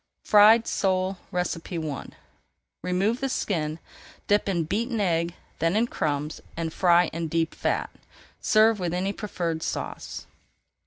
FRIED 0.23 0.65
SOLE 0.65 1.19
I 1.31 2.09
Remove 2.81 3.19
the 3.21 3.29
skin, 3.29 3.77
dip 4.25 4.49
in 4.49 4.63
beaten 4.63 4.99
egg, 4.99 5.35
then 5.59 5.75
in 5.75 5.85
crumbs, 5.85 6.41
and 6.57 6.73
fry 6.73 7.11
in 7.13 7.27
deep 7.27 7.53
fat. 7.53 7.91
Serve 8.39 8.79
with 8.79 8.95
any 8.95 9.13
preferred 9.13 9.61
sauce. 9.61 10.25